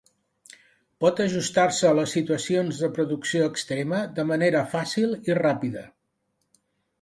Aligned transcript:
Pot 1.03 1.19
ajustar-se 1.25 1.85
a 1.89 1.97
les 1.99 2.15
situacions 2.17 2.79
de 2.85 2.89
producció 2.95 3.51
extrema 3.51 4.01
de 4.21 4.27
manera 4.33 4.65
fàcil 4.73 5.15
i 5.31 5.37
ràpida. 5.43 5.85